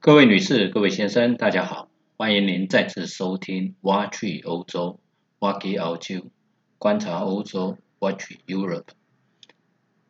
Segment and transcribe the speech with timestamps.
[0.00, 5.00] 各位女士、各位先生，大家好，欢迎您再次收听《挖去欧洲》
[5.44, 6.30] （Walk 澳洲），
[6.78, 8.84] 观察欧洲 （Watch Europe）。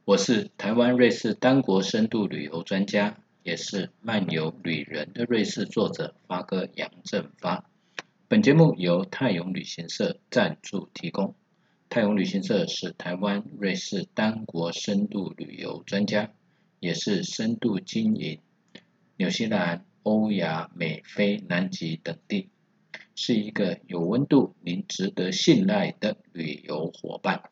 [0.04, 7.65] 我是台湾瑞士单国深度旅游专家，也是漫游旅人的瑞士作者发哥杨振发。
[8.29, 11.35] 本节目由泰永旅行社赞助提供。
[11.89, 16.30] 泰永旅行社是台湾瑞士单国深度旅游专家，
[16.79, 18.41] 也是深度经营。
[19.19, 22.50] 纽西兰、欧亚、美非、南极等地，
[23.16, 27.50] 是一个有温度、您值得信赖的旅游伙伴。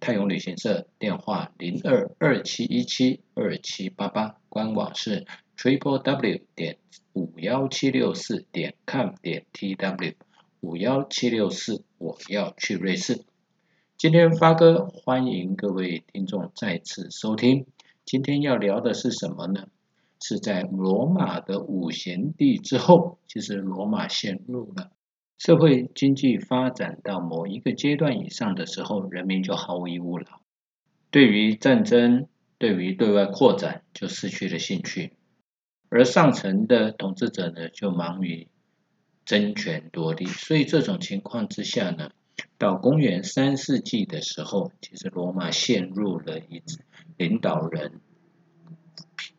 [0.00, 6.78] 泰永旅行社电话零二二七一七二七八八，官网是 triple w 点
[7.12, 10.14] 五幺七六四点 com 点 tw
[10.60, 13.22] 五幺七六四，我要去瑞士。
[13.98, 17.66] 今天发哥欢迎各位听众再次收听。
[18.06, 19.68] 今天要聊的是什么呢？
[20.22, 24.92] 是在罗马的五贤帝之后，其实罗马陷入了
[25.36, 30.40] 社会经济发展到某一个阶段以上的时候，人民就毫无物了，
[31.10, 32.28] 对于战争、
[32.58, 35.12] 对于对外扩展就失去了兴趣，
[35.88, 38.46] 而上层的统治者呢，就忙于
[39.24, 40.26] 争权夺利。
[40.26, 42.10] 所以这种情况之下呢，
[42.58, 46.62] 到公元三世纪的时候，其实罗马陷入了一
[47.16, 48.00] 领导人。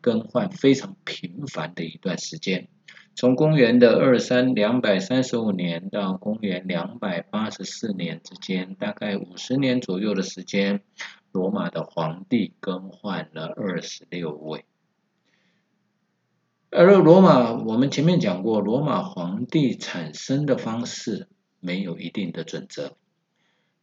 [0.04, 2.68] 更换非常频繁的一段时间，
[3.14, 10.82] 从公元的二三两百三十五年到公元两百八十四年之间，大概五十年左右的时间，
[11.32, 14.66] 罗马的皇帝更换了二十六位。
[16.68, 21.28] 而罗马，我们前面讲过，罗马皇帝产生的方式
[21.60, 22.98] 没有一定的准则，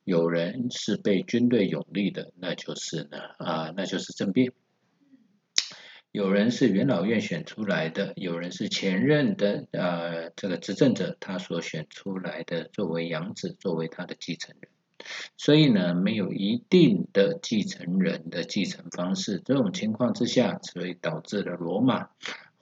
[0.03, 4.53] 有人是被军队拥立的，那就是呢啊，那就是政变。
[6.11, 14.69] 有人是元老院选出来的，有人是前任的呃这个执政者他所选出来的作为养子，作为他的继承人，
[15.37, 22.09] 所以呢没有一定的继承人的继承方式，这种情况之下，所以导致了罗马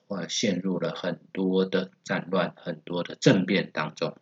[0.08, 4.16] 或陷入了很多的战乱、很多的政变当中。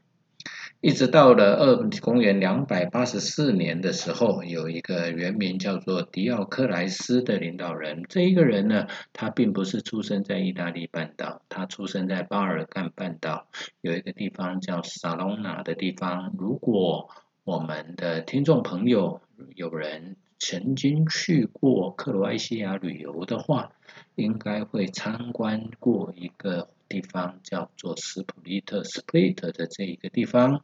[0.88, 8.06] 一直到了二公元两百八十四年的时候，有一个原名叫做迪奥克莱斯的领导人。
[8.08, 13.48] 这一个人呢，他并不是出生在意大利半岛，他出生在巴尔干半岛，
[13.82, 16.34] 有一个地方叫萨隆纳的地方。
[16.38, 17.10] 如果
[17.44, 19.20] 我们的听众朋友
[19.56, 23.74] 有人曾经去过克罗埃西亚旅游的话，
[24.16, 26.70] 应该会参观过一个。
[26.88, 30.64] 地方叫做斯普利特 （Split） 的这一个地方，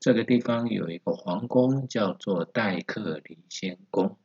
[0.00, 4.16] 这个地方有一个皇宫叫做戴克里先宫。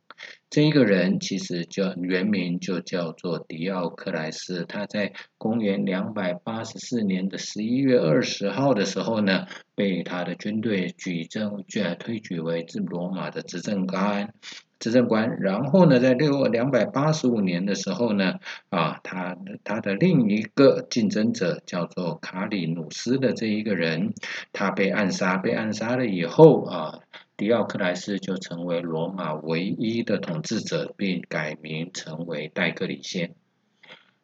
[0.50, 4.64] 这一个人其实叫原名就叫做迪奥克莱斯。
[4.64, 11.64] 他在公元两百八十四年的十一月二十号的时候呢，被他的军队举证，
[12.00, 14.34] 推举为自罗马的执政官。
[14.78, 18.34] 执政官，然后呢，在六两百八十五年的时候呢，
[18.68, 24.14] 啊，他他的另一个竞争者叫做卡里努斯的这一个人，
[24.52, 27.00] 他被暗杀，被暗杀了以后啊，
[27.36, 33.34] 迪奥克莱斯就成为罗马唯一的统治者，并改名成为戴克里先。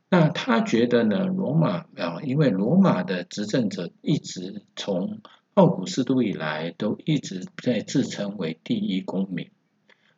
[0.09, 5.19] 那他觉得呢，罗马啊，因为罗马的执政者一直从
[5.55, 9.51] 奥古斯都以来，都一直在自称为第一公民。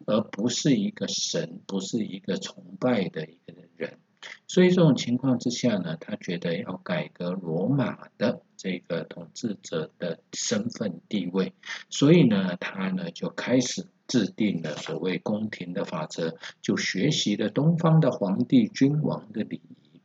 [0.06, 3.98] 而不是一个神，不是一个崇拜的一个人，
[4.46, 11.52] 所以这种情况之下呢，他觉得要改革罗马的这个统治者的身份地位，
[11.90, 20.00] 所以呢，他呢就开始制定了所谓宫廷的法则，就学习了东方的皇帝君王的礼仪，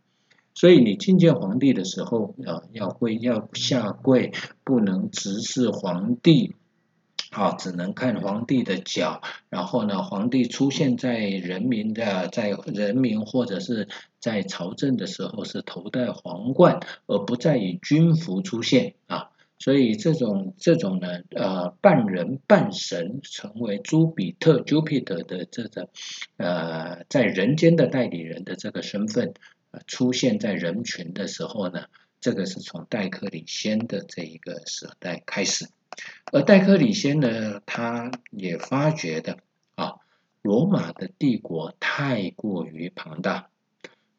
[0.55, 4.33] 所以你觐见皇帝的时候啊，要跪要下跪，
[4.63, 6.55] 不能直视皇帝。
[7.33, 13.87] 好，只能看皇帝的脚，然后呢，皇帝出现在人民的，在人民或者是
[14.19, 19.29] 在朝政的时候是头戴皇冠，而不再以军服出现啊。
[19.59, 25.87] 所以这种这种呢，呃，半人半神，成为朱比特 （Jupiter） 的这个
[26.35, 29.33] 呃，在人间的代理人的这个身份，
[29.87, 31.85] 出现在人群的时候呢，
[32.21, 35.67] 这个是从戴克里先的这一个时代开始。
[36.31, 39.39] 而戴克里先呢，他也发觉的
[39.75, 39.95] 啊，
[40.41, 43.49] 罗马的帝国太过于庞大，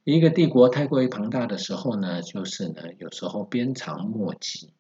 [0.05, 4.73] 一个帝国太过于庞大的时候呢，就是呢，有时候鞭长莫及，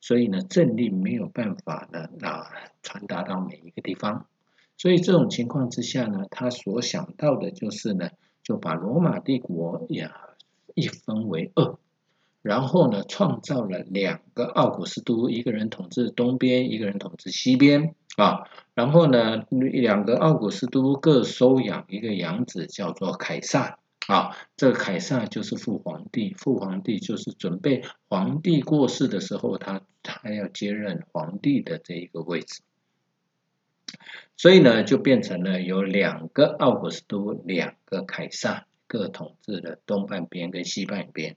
[0.00, 2.50] 所以呢，政令没有办法呢啊
[2.82, 4.26] 传达到每一个地方，
[4.76, 8.10] 所以这种情况之下呢，他所想到的就是呢，
[8.42, 10.12] 就把罗马帝国呀
[10.74, 11.78] 一分为二。
[12.44, 18.42] 然后呢，创造了两个奥古斯都，一个人统治东边，一个人统治西边啊。
[18.74, 24.36] 然后呢，两个奥古斯都各收养一个养子，叫做凯撒啊。
[24.58, 32.60] 这个凯撒就是父皇帝，父皇帝就是准备皇帝过世的时候，他他要接任皇帝的这一个位置。
[34.36, 41.36] 所以呢，就变成了有两个奥古斯都，两个凯撒，各统治了东半边跟西半边。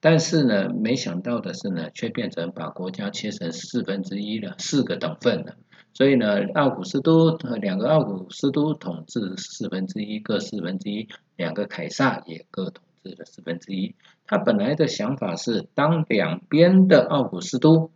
[0.00, 5.56] 但是呢，没想到的是呢，却变成把国家切成四分之一了，四个等份了。
[5.92, 7.30] 所以呢，奥古斯都
[7.60, 13.96] 两个奥古斯都统治四分之一，各四分之一；两个凯撒也各统治了四分之一。
[14.24, 17.90] 他本来的想法是，当两边的奥古斯都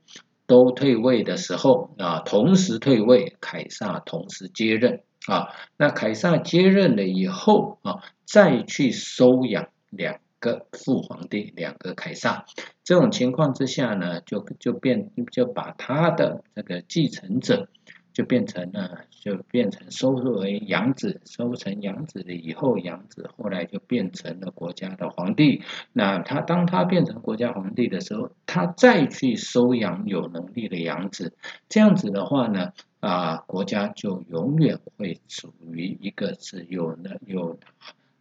[0.48, 5.48] 都退位的时候啊，同时退位，凯撒同时接任啊。
[5.76, 10.18] 那凯撒接任了以后啊，再去收养两。
[10.42, 12.44] 个父皇帝，两个凯撒，
[12.82, 17.68] 这种情况之下呢，就就变就把他的这个继承者
[18.12, 25.62] 就变成了，就变成收入为养子，收成养子了以后，养子后来就变成了国家的皇帝。
[25.92, 31.32] 那他当他变成国家皇帝的时候，他再去收养有能力的养子，
[31.68, 37.58] 这样子的话呢，啊，国家就永远会处于一个是有的有。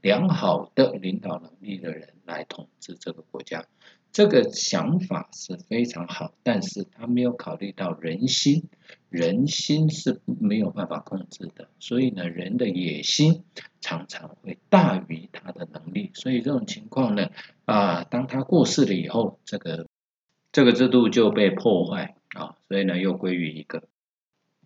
[0.02, 3.66] 良好的领导能力的人来统治这个国家，
[4.12, 8.64] 这个想法是非常好，但是他没有考虑到人心，
[9.10, 13.44] 人心是没有办法控制的，所以呢，人的野心
[13.80, 17.30] 常常会大于他的能力，所以这种情况呢，
[17.66, 19.88] 啊，当他过世了以后，这个
[20.52, 22.16] 这个制度就被破坏。
[22.34, 23.84] 啊，所以呢，又归于一个。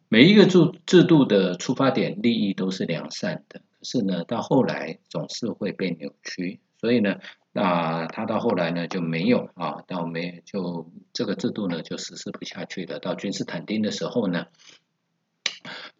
[0.08, 7.20] 每一个制制度的出发点利益都是良善的，是呢，到后来总是会被扭曲，所以呢，
[7.54, 13.00] 那他到后来呢就没有啊，到没就这个制度呢就实施不下去了。
[13.00, 14.48] 到君士坦丁的时候呢，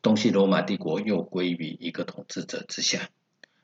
[0.02, 3.10] 东西罗马帝国又归于一个统治者之下。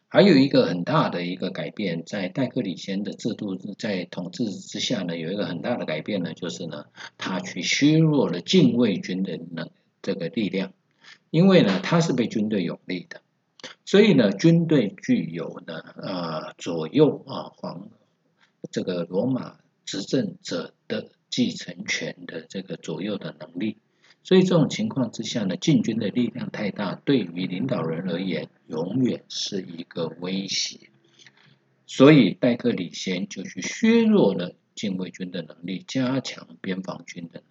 [0.08, 6.86] 还有一个很大的一个改变，在戴克里先的制度在统治之下呢，有一个很大的改变呢，就是呢，
[7.18, 9.70] 他去削弱了禁卫军的能。
[10.04, 10.74] 这个力量，
[11.30, 13.22] 因为呢，他是被军队拥立的，
[13.86, 17.90] 所以呢，军队具有呢，呃，左右啊皇
[18.72, 23.78] 这个罗马执政者的继承权的这个左右的能力，
[24.24, 30.90] 所以这种情况之下呢，禁军的力量太大，对于领导人而言，永远是一个威胁，
[31.86, 37.44] 所以戴克里先就去削弱了禁卫军的能力，加强边防军的。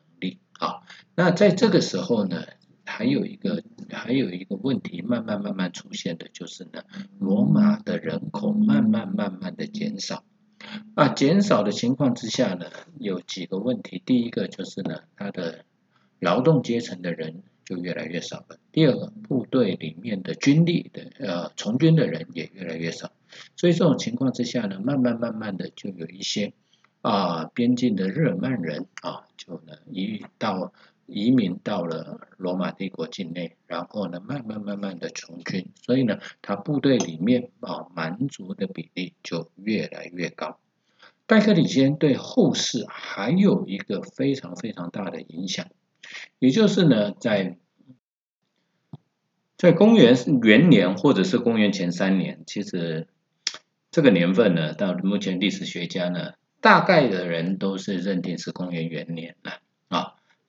[0.58, 0.84] 好，
[1.14, 2.44] 那在这个时候呢，
[2.90, 6.82] 还有一个还有一个问题，慢慢慢慢出现的就是呢，
[7.20, 10.25] 罗马的人口慢慢慢慢的减少，
[10.94, 12.66] 啊，减少的情况之下呢，
[12.98, 15.64] 有几个问题，第一个就是呢，他的
[16.19, 23.12] 劳动阶层的人就越来越少了，第二个，部队里面的军力的呃从军的人也越来越少，
[23.56, 26.52] 所以这种情况之下呢，慢慢慢慢的就有一些。
[27.02, 30.75] 啊，边境的日耳曼人啊，就呢移到
[31.10, 40.58] 移民到了罗马帝国境内，然后呢慢慢慢慢的从军，所以呢，他部队里面啊蛮族的比例就越来越高。
[41.26, 45.66] 戴克里先对后世还有一个非常非常大的影响，
[46.38, 47.58] 也就是呢，在
[49.56, 53.08] 在公元元年或者是公元前三年，其实
[53.90, 56.32] 这个年份呢，到目前历史学家呢。
[56.62, 59.61] 大概的人都是认定是公元元年了啊，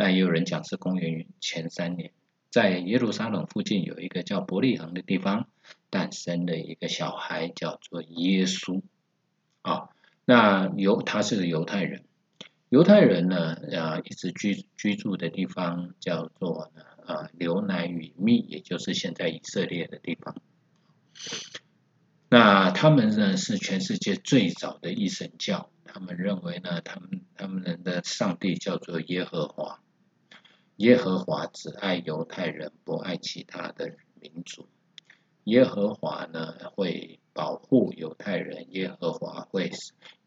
[0.01, 2.12] 那也有人讲是公元前三年，
[2.50, 5.48] 在耶路撒冷附近有一个叫伯利恒的地方
[5.91, 8.81] 诞生了一个小孩叫做耶稣
[9.62, 9.89] 啊，
[10.25, 12.03] 那犹他是个犹太人，
[12.70, 20.36] 犹太人呢啊一直居居住的地方叫做呢啊牛奶与蜜，也就是现在以色列的地方。
[22.27, 25.70] 那他们呢是全世界最早的一神教。
[25.93, 29.81] 他们认为呢，他们他们人的上帝叫做耶和华，
[30.81, 34.67] 耶和华只爱犹太人，不爱其他的民族。
[35.43, 39.69] 耶和华呢会保护犹太人，耶和华会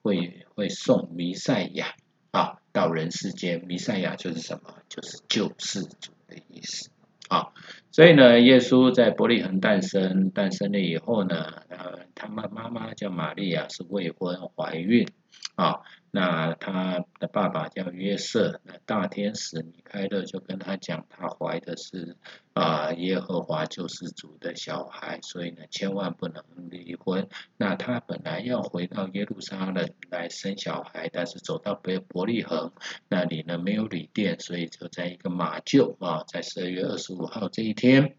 [0.02, 1.96] 会会送弥赛亚
[2.30, 3.64] 啊到人世间。
[3.66, 4.76] 弥赛亚就是什么？
[4.88, 6.88] 就是救世主的意思
[7.28, 7.49] 啊。
[7.90, 15.08] 所以呢，耶稣在伯利恒诞生，诞生了以后呢，呃，他们妈妈叫玛利亚，是未婚怀孕。
[15.56, 15.80] 啊，
[16.16, 22.16] 那他的爸爸叫约瑟，那大天使米开勒就跟他讲，他怀的是
[22.52, 27.28] 啊耶和华救世主的小孩，所以呢千万不能离婚。
[27.56, 32.71] 那他本来要回到耶路撒冷来生小孩，但是走到伯伯利恒
[33.09, 38.14] 那里呢没有旅店，所以就在一个马厩啊，在十二月二十五号这一天。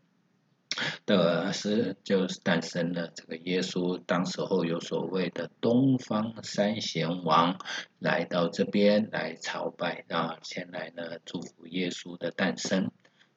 [1.05, 7.58] 的是就是诞生了这个耶稣，当时候有所谓的东方三贤王
[8.00, 12.91] 来到这边来朝拜啊，前来呢祝福耶稣的诞生。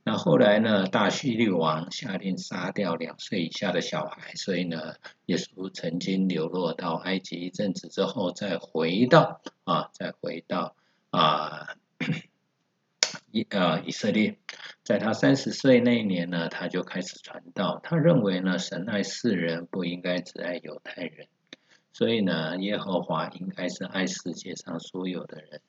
[0.04, 4.95] 那后来呢，大叙利王下令杀掉两岁以下的小孩，所以呢，
[5.26, 10.75] 耶稣曾经流落到埃及一阵子之后，再回到啊，再回到
[11.11, 11.76] 啊。
[13.31, 14.39] 以呃以色列，
[14.83, 17.81] 在他三十岁那一年呢，他就开始传道。
[17.83, 21.29] 他认为呢，神爱世人，不应该只爱犹太人，
[21.93, 25.61] 所以呢，耶和华应该是爱世界上所有的人。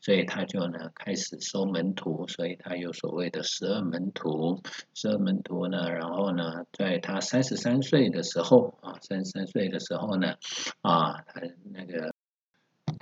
[0.00, 4.60] 所以他就呢开始收门徒，所以他有所谓的十二门徒。
[4.94, 10.34] 十二门徒呢，然后呢，在他三十三岁的时候啊，三十三岁的时候呢，
[10.80, 11.40] 啊，他
[11.72, 12.14] 那个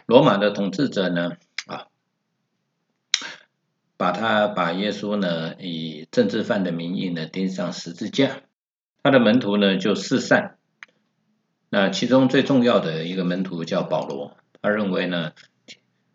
[0.06, 1.32] 罗马的统治者呢。
[4.02, 8.40] 把他把耶稣呢以政治犯的名义呢钉上十字架，
[9.00, 10.58] 他的门徒呢就四散。
[11.70, 15.34] 那其中最重要的一个门徒叫保罗，他认为呢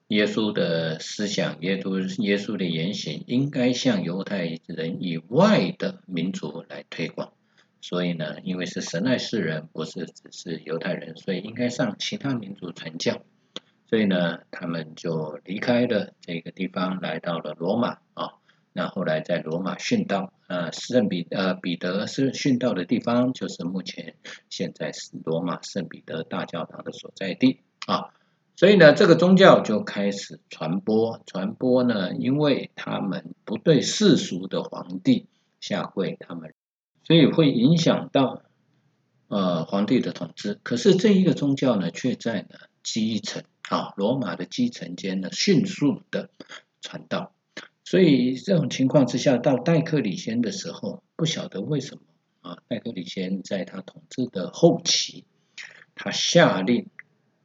[0.10, 7.32] 耶稣的思想、耶稣耶稣的言行应该向犹太人以外的民族来推广。
[7.80, 13.22] 所以呢，因为是神爱世人，不是只是犹太人，所以应该向其他民族传教。
[13.90, 18.34] 所以呢，他们就离开了这个地方，来到了罗马啊。
[18.74, 24.16] 那后来在罗马殉道，呃，圣彼呃彼得是殉道的地方，就是目前
[24.50, 28.10] 现在是罗马圣彼得大教堂的所在地啊。
[28.58, 35.28] 所以呢，这个宗教就开始传播，传播呢，因为他们不对世俗的皇帝
[35.62, 36.54] 下跪，他们
[37.04, 38.42] 所以会影响到
[39.30, 40.60] 呃皇帝的统治。
[40.62, 43.44] 可是这一个宗教呢，却在呢基层。
[43.70, 46.30] 啊，罗马的基层间呢，迅速的
[46.82, 47.34] 传道，
[47.84, 52.02] 所以这种情况之下，到戴克里先的时候，不晓得为什么
[52.42, 55.26] 啊，戴克里先在他统治的后期，
[55.96, 56.88] 他下令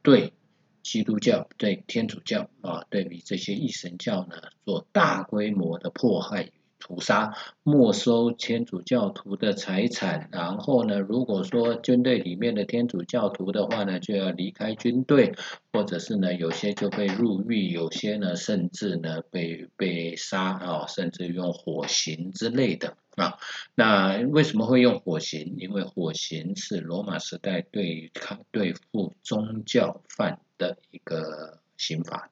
[0.01, 0.33] 对
[0.81, 6.51] 基督教、对天主教啊，对比这些异神教呢，做大规模的迫害。
[6.83, 15.33] 屠杀、没收天主教徒的财产，然后呢，如果说军队里面的天主教徒的话呢，就要离开军队，
[15.71, 23.37] 或者是呢，有些就被入狱，有些呢，甚至呢被被杀啊，甚至用火刑之类的啊。
[23.75, 25.55] 那为什么会用火刑？
[25.59, 32.29] 因为火刑是罗马时代对抗对付宗教犯的一个刑罚。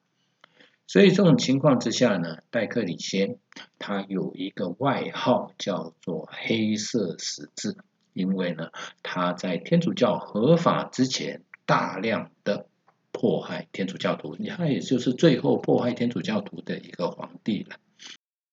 [0.88, 3.38] 所以这种情况之下呢，戴克里先
[3.82, 7.76] 他有一个外号叫做“黑色十字”，
[8.14, 8.70] 因为呢
[9.02, 12.66] 他在天主教合法之前大量的
[13.10, 17.76] 迫害天主教徒，他也就是最后迫害天主教徒的一个皇帝了。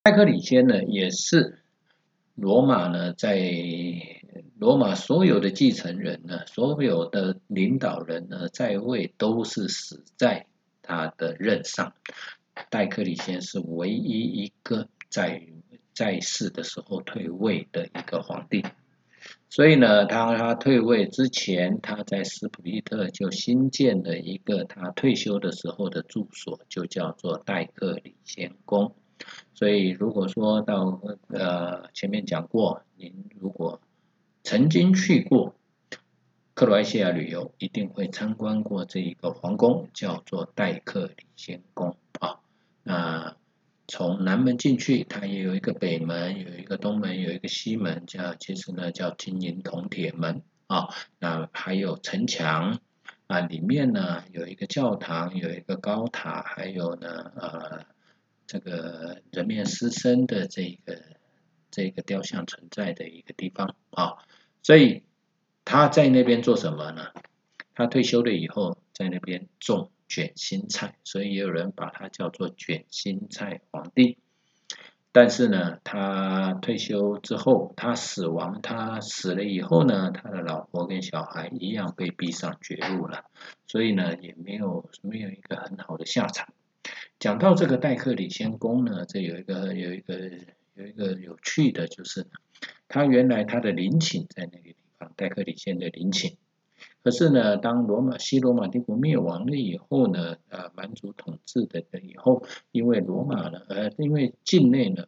[0.03, 1.59] 戴克里先呢也是
[2.35, 3.39] 罗马呢在
[4.57, 10.47] 罗马所有的继承人呢，所有的领导人呢在位都是死在。
[10.81, 11.93] 他的任上，
[12.71, 15.47] 戴克里先是唯一一个在
[15.93, 18.63] 在世的时候退位的一个皇帝，
[19.49, 28.95] 所以呢，他他退位之前，他在斯普利特就新建了一个他退休的时候的住所，就叫做戴克里先宫。
[29.53, 33.81] 所以如果说到呃前面讲过，您如果
[34.43, 35.55] 曾经去过。
[36.55, 42.41] 克罗埃西亚旅游一定会参观过这一个皇宫，叫做戴克里先宫啊。
[42.83, 43.37] 那
[43.89, 50.87] 从南门进去，它也有一个北门，有一个东门，有一个西门，叫其实呢叫金银铜铁门啊。
[51.19, 52.79] 那还有城墙
[53.27, 57.85] 啊，里面呢有一个教堂，有一个高塔，还有呢呃
[58.47, 61.01] 这个人面狮身的这个
[61.69, 64.13] 这个雕像存在的一个地方啊，
[64.63, 65.03] 所以。
[65.65, 67.09] 他在那边做什么呢？
[67.75, 74.17] 他退休了以后，在那边种卷心菜，所以也有人把它叫做卷心菜皇帝。
[75.11, 83.25] 但是呢，他退休之后，他死亡，他死了以后呢，他的老婆跟小孩一样被逼上绝路了，
[83.65, 86.49] 所以呢，也没有没有一个很好的下场。
[87.17, 90.31] 讲到这个戴克里先公呢，这有一个有一个
[90.75, 92.27] 有一个有趣的，就是
[92.87, 95.11] 他原来他的陵寝在那个地方。
[95.15, 96.37] 戴克里先的陵寝，
[97.03, 105.05] 可是呢，当罗马西罗马帝国灭亡了以后呢，呃，蛮族统治的以后，因为罗马呢，呃，因为境内呢。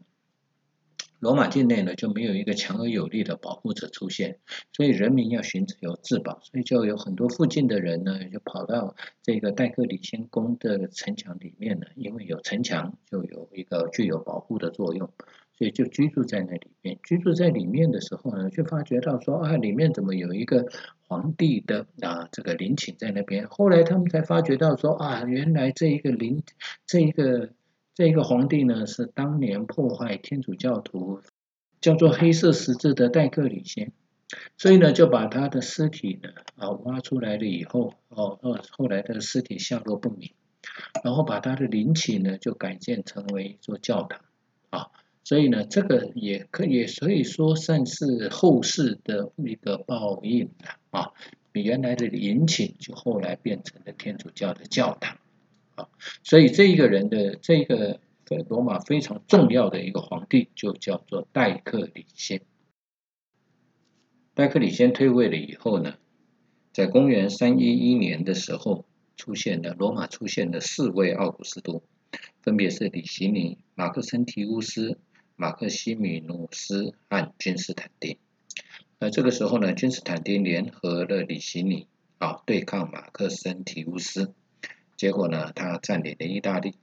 [1.20, 4.40] 罗马境内呢就没有一个强而有力的保护者出现，
[4.74, 15.12] 所以人民要寻求自保，所以就有很多附近的人呢就跑到这个戴克里先宫的城墙里面呢，因为有城墙就有一个具有保护的作用，
[15.62, 16.98] 所以就居住在那里面。
[17.04, 20.66] 居住在里面的时候呢，就发觉到说啊，里面怎么有一个
[21.08, 23.48] 皇帝的啊这个陵寝在那边？
[23.48, 26.42] 后来他们才发觉到说啊，原来这一个陵
[26.88, 27.52] 这一个。
[27.94, 31.22] 这一个皇帝呢，是当年破坏天主教徒
[31.82, 33.92] 叫做黑色十字的戴克里先，
[34.58, 40.32] 所以呢，就把他的尸体呢啊挖出来了以后，哦哦，后来的尸体下落不明，
[41.04, 44.22] 然后把他的陵寝呢就改建成为一座教堂
[44.70, 44.88] 啊，
[45.24, 51.12] 所以呢，这个也可以，所以说算是后世的一个报应了啊，
[51.52, 55.20] 比原来的陵寝就后来变成了天主教的教堂
[55.76, 55.88] 啊。
[56.24, 58.00] 所以这一个人的这个
[58.50, 62.42] 罗马非常重要的一个皇帝就叫做戴克里先。
[64.34, 65.96] 戴克里先退位了以后呢，
[66.72, 68.86] 在公元三一一年的时候，
[69.18, 71.84] 出现了罗马出现了四位奥古斯都，
[72.42, 74.98] 分别是李希尼、马克森提乌斯、
[75.42, 78.20] 马克西米努斯和君士坦丁。
[79.00, 81.88] 那这个时候呢，君士坦丁联合了里希尼
[82.20, 84.36] 啊，对抗马克森提乌斯。
[84.98, 86.76] 结果呢，他占领了意大利，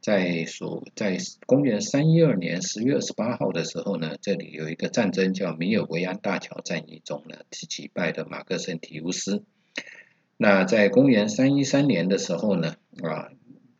[0.00, 9.42] 在所在公元三一二年十月二十八号的时候呢，这里有一个战争叫米尔维安大桥战役中呢，是击败的马克森提乌斯。
[10.36, 13.32] 那在公元三一三年的时候呢，啊，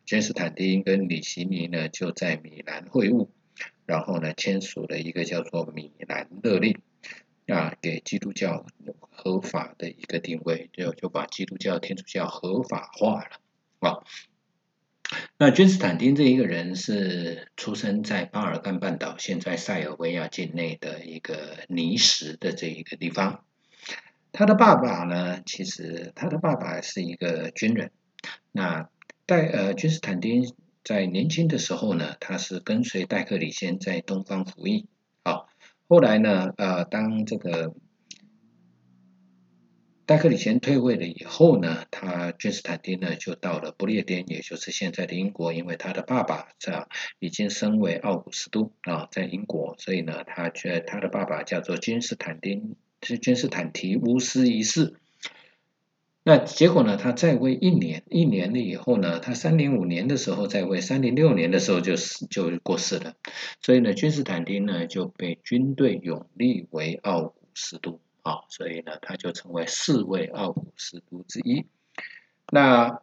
[0.05, 3.29] 君士坦丁跟里希尼呢就在米兰会晤，
[3.89, 6.77] 然后呢签署了一个叫做米兰勒令，
[7.47, 8.67] 啊，给基督教
[9.09, 13.39] 合法的一个定位，就就把基督教天主教合法化了。
[13.79, 14.03] 啊，
[15.39, 23.43] 那君士坦丁这一个人是出生在巴尔干半岛，现在塞尔维亚境内的一个尼什的这一个地方。
[24.31, 27.89] 他的爸爸呢，其实他的爸爸是一个军人。
[28.51, 28.87] 那
[29.25, 30.53] 戴呃君士坦丁
[30.89, 34.87] 在年轻的时候呢，他是跟随戴克里先在东方服役。
[35.21, 35.45] 啊，
[35.87, 37.75] 后来呢，呃，当这个。
[40.07, 46.87] 戴克里先退位了以后呢，他君士坦丁呢就到了不列颠，也就是现在的英国，因为他的爸爸在
[47.19, 54.95] 已经升为奥古斯都啊，在英国，所以呢，他觉他的爸爸叫做君士坦丁，是君士坦提乌斯一世。
[56.29, 63.15] 那结果呢，他在位一年，一年了以后呢，他三零五年的时候在位，三零六年的时候就死就过世了，
[63.63, 67.99] 所以呢，君士坦丁呢就被军队永立为奥古斯都。
[68.21, 71.65] 啊，所以呢，他就成为四位奥古斯都之一。
[72.51, 73.01] 那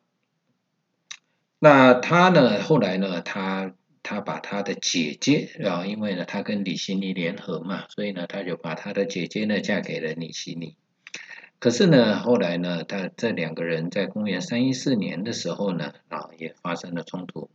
[1.59, 10.77] 那他呢，后来呢，他他把他的姐姐啊，因为呢，他跟李希尼联合嘛，所以呢，他就把他的姐姐呢嫁给了李希尼。
[11.59, 17.51] 可是呢，后来呢，他这两个人在公元三一四年的时候呢，啊，也发生了冲突。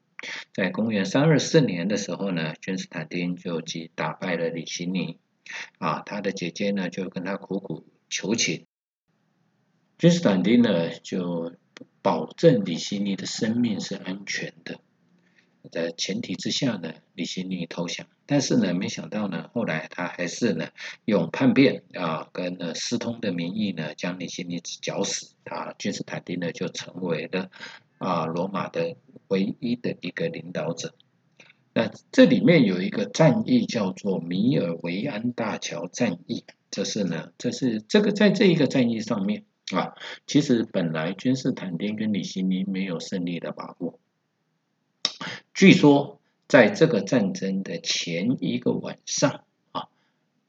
[0.53, 5.17] 在公元三二四年的时候呢，君士坦丁就击打败了李希尼。
[5.79, 8.65] 啊，他的姐姐呢就跟他苦苦求情，
[9.97, 11.53] 君士坦丁呢就
[12.01, 14.79] 保证李希尼的生命是安全的，
[15.69, 18.07] 在前提之下呢，李希尼投降。
[18.31, 20.69] 但是呢，没想到呢，后来他还是呢
[21.03, 25.33] 用叛变啊跟呢私通的名义呢，将李希尼绞死。
[25.43, 27.51] 啊君士坦丁呢就成为了
[27.97, 28.95] 啊罗马的
[29.27, 30.95] 唯一的一个领导者。
[31.73, 39.43] 那这里面有一个战役叫做米尔维安大桥战役，这是呢，这是这个在这一个战役上面
[39.75, 39.91] 啊，
[40.25, 43.99] 其实本来君士坦丁跟李希尼没有胜利的把握。
[45.53, 46.20] 据说
[46.51, 49.87] 在这个战争的前一个晚上啊，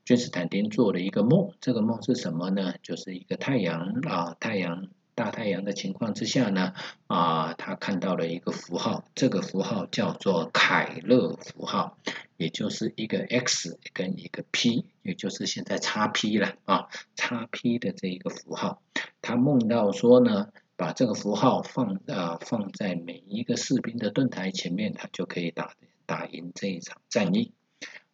[0.04, 2.74] 君士坦丁做了一个梦，这个梦是什么呢？
[2.82, 4.88] 就是一个太阳啊，太阳。
[5.14, 6.72] 大太阳的情况之下呢，
[7.06, 11.96] 啊，他看到了一个符号，这个符号叫做凯勒符号，
[12.36, 18.82] 也就是一个 X 跟一个 P，也就是现在叉 P 了啊，叉 P 的这一个符号。
[19.20, 25.74] 他梦到说呢，把这个符号放啊放在每一个士兵的盾牌前面，他就可以打
[26.06, 27.52] 打赢这一场战役。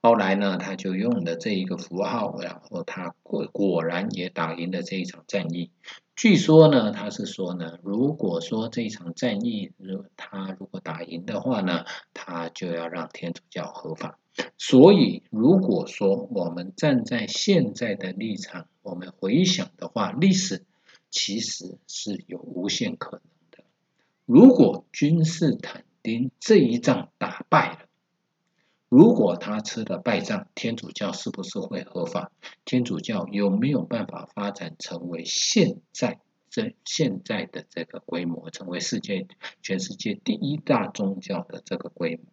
[0.00, 5.70] 后来呢，他就用了这一个符号，然后他果果然也打赢了这一场战役。
[6.14, 14.18] 据说呢，他是说呢，如果说这一场战役，如他如果打赢的话呢，他就要让天主教合法。
[14.56, 20.64] 所以，如果说我们站在现在的立场，我们回想的话，历史
[21.10, 23.64] 其实是有无限可能的。
[24.26, 27.80] 如果君士坦丁这一仗打败了，
[28.88, 32.32] 如果他吃了败仗，天主教是不是会合法？
[32.64, 36.18] 天主教有没有办法发展成为现在
[36.48, 39.26] 这现在的这个规模，成为世界
[39.60, 42.24] 全世界第一大宗教的这个规模？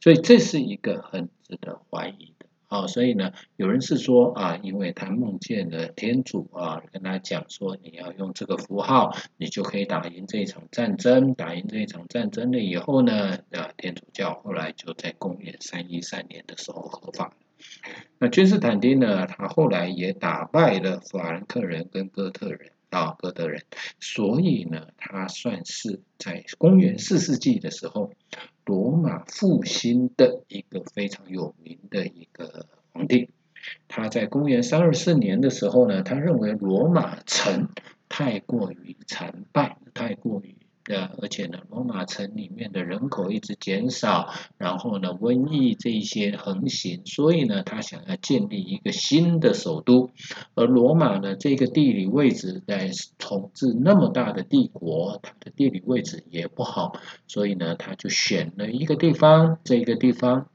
[0.00, 2.36] 所以这是一个很值得怀疑。
[2.72, 11.34] 啊，所以呢，有人是说啊，因为他梦见了天主啊，跟他讲说，你要用这个符号，你就可以打赢这一场战争。
[11.34, 17.34] 打赢这一场战争了以后呢，啊，天主教后来就在公元三一三年的时候合法。
[18.18, 23.62] 那君士坦丁呢，他后来也打败了法兰克人跟哥特人啊，哥德人，
[23.98, 28.12] 所以呢，他算是在公元四世纪的时候。
[28.64, 33.28] 罗马复兴的一个非常有名的一个皇帝，
[33.88, 37.70] 他在公元三二四年的时候呢，他认为罗马城
[38.08, 40.54] 太过于残败，太过于。
[40.86, 50.10] 呃，而且呢，罗马城里面的人口一直减少，然后呢，瘟疫这一些横行，所以呢，他想要建立一个新的首都。
[50.54, 60.48] 而罗马呢，这个地理位置在统治那么大的帝国，它的地理位置也不好，所以呢，他就选了一个地方，这个地方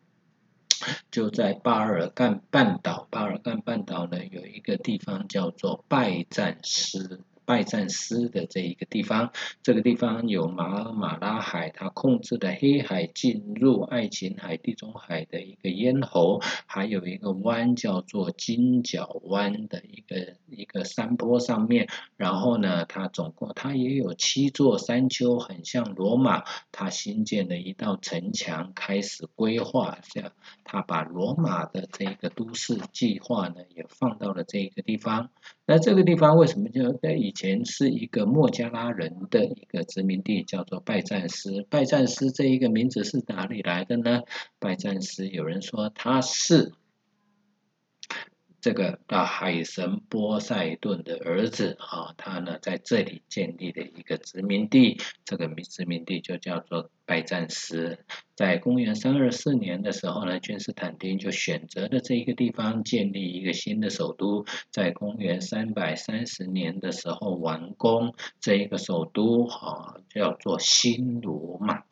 [1.10, 3.08] 就在巴尔干半岛。
[3.10, 7.22] 巴尔干半岛呢，有一个地方叫做拜占斯。
[7.47, 9.31] 拜占斯的这一个地方，
[9.63, 21.88] 这个地方有马尔马拉海，它控制的黑海进入爱琴海、地中海的一个咽喉，还有一个湾叫做金角湾的一个一个山坡上面。
[22.17, 30.33] 然后呢，它总共它也有七座山丘，很像罗马，它新建了一道城墙，开始规划，这样
[30.65, 35.29] 它把罗马的这个都市计划呢，也放到了这一个地方。
[35.65, 41.65] 那这个地方为什么就在以前是一个莫加拉人的一个殖民地，叫做拜占斯。
[41.69, 44.23] 拜占斯这一个名字是哪里来的呢？
[44.58, 46.73] 拜占斯有人说他是。
[48.60, 58.00] 这个大海神波塞顿的儿子啊，他呢在这里建立了一个殖民地，这个殖民地就叫做拜占斯。
[58.36, 64.46] 在公元三二四年的时候呢，君士坦丁就选择了这一个地方建立一个新的首都。
[64.72, 71.84] 在公元三百三十年的时候完工，这一个首都啊叫做新罗马。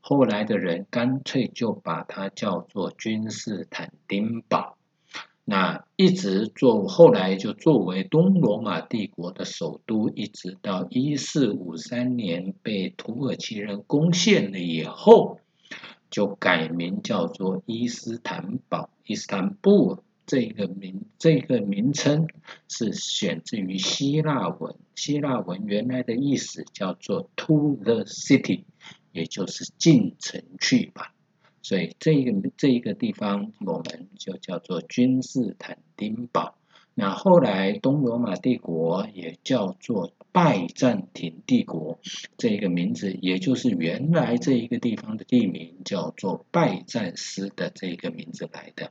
[0.00, 4.76] 后来的人干脆就把它叫做君士坦丁堡。
[5.50, 15.40] 那一直做，后来就作为东罗马帝国的首都，一直到一四五三年被土耳其人攻陷了以后，
[16.08, 22.28] 就改名叫做伊斯坦堡伊斯坦布尔这个名这个名称
[22.68, 28.62] 是选自于希腊文，希腊文原来的意思叫做 “to the city”，
[29.10, 31.12] 也就是进城去吧。
[31.62, 36.54] 所以这一个这一个地方，我们就叫做君士坦丁堡。
[36.94, 41.98] 那后来东罗马帝国也叫做拜占庭帝国，
[42.36, 48.90] 这个名字也就是原来这一个地方的地名叫做拜占斯的这一个名字来的。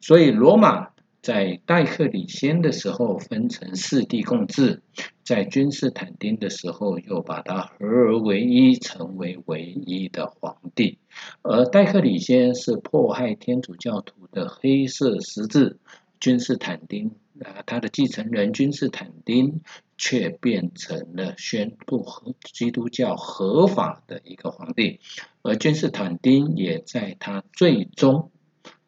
[0.00, 0.90] 所以罗马。
[1.20, 4.82] 在戴克里先的时候分成四帝共治，
[5.24, 10.98] 在君士坦丁的时候又把它合而为一，成为唯一的皇帝。
[11.42, 15.78] 而戴克里先是迫害天主教徒的黑色十字，
[16.20, 19.60] 君士坦丁啊，他的继承人君士坦丁
[19.98, 25.00] 却变成了宣布和基督教合法的一个皇帝，
[25.42, 28.30] 而君士坦丁也在他最终。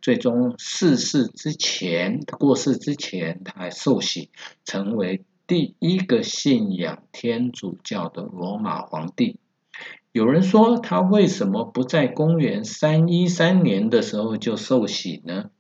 [0.00, 4.30] 最终逝世之前，过世之前，他还受洗，
[4.64, 9.38] 成为第一个信仰天主教的罗马皇帝。
[10.12, 15.50] 有人说，他为什么不在公元三一三年的时候就受洗呢？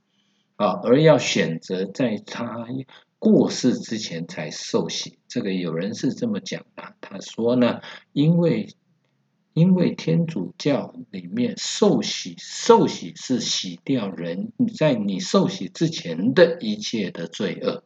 [0.56, 2.66] 啊，而要选择在他
[3.18, 5.18] 过世之前才受洗？
[5.28, 6.94] 这个有人是这么讲的。
[7.00, 7.80] 他说呢，
[8.12, 8.68] 因为。
[9.52, 17.82] 因为天主教里面受洗，受洗是洗掉人在你受洗之前的一切的罪恶，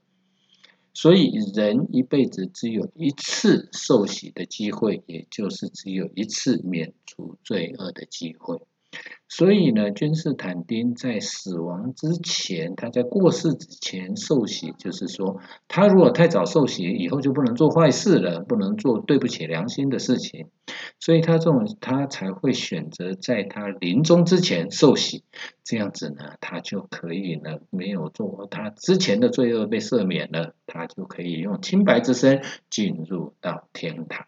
[0.93, 8.61] 所以人一辈子只有一次受洗的机会，也就是只有一次免除罪恶的机会。
[9.29, 20.47] 所以呢，君士坦丁在死亡之前，他在过世之前受洗，就是说，他如果太早受洗，以后就不能做坏事了，不能做对不起良心的事情，
[21.01, 25.25] 所以他这种他才会选择在他临终之前受洗，
[25.65, 34.27] 这样子呢，他就可以呢，没有做他之前的罪恶被赦免了，他就可以用清白之身进入到天堂。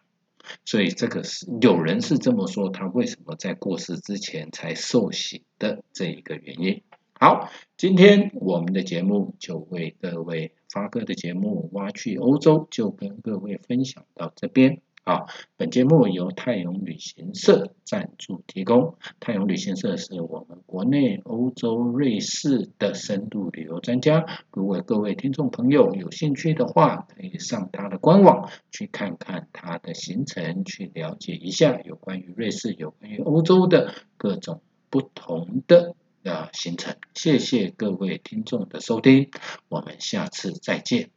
[0.65, 6.81] 所以这个是有人是这么说，他为什么在过世之前才受洗的这一个原因。
[7.19, 14.81] 好，今天我们的节目就为各位发哥的节目挖去欧洲，就跟各位分享到这边。
[15.07, 18.97] 好，本节目由泰永旅行社赞助提供。
[19.21, 24.25] 泰永旅行社是我们国内、欧洲、瑞士的深度旅游专家。
[24.51, 36.97] 如果各位听众朋友有兴趣的话，可以上他的官网去看看他的行程，去了解一下有关于瑞士、有关于欧洲的各种不同的啊行程。
[37.13, 39.29] 谢谢各位听众的收听，
[39.69, 41.16] 我们下次再见。